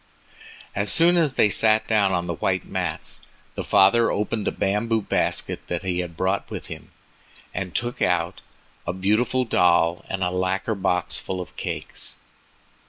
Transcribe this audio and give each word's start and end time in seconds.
As 0.73 0.91
soon 0.91 1.15
as 1.15 1.35
they 1.35 1.45
had 1.45 1.53
sat 1.53 1.85
down 1.87 2.11
on 2.11 2.25
the 2.25 2.33
white 2.33 2.65
mats, 2.65 3.21
the 3.53 3.63
father 3.63 4.09
opened 4.11 4.47
a 4.47 4.51
bamboo 4.51 5.03
basket 5.03 5.67
that 5.67 5.83
he 5.83 5.99
had 5.99 6.17
brought 6.17 6.45
in 6.47 6.47
with 6.49 6.67
him, 6.69 6.89
and 7.53 7.75
took 7.75 8.01
out 8.01 8.41
a 8.87 8.93
beautiful 8.93 9.45
doll 9.45 10.03
and 10.09 10.23
a 10.23 10.31
lacquer 10.31 10.73
box 10.73 11.19
full 11.19 11.39
of 11.39 11.55
cakes. 11.55 12.15